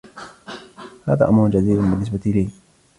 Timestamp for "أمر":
1.29-1.47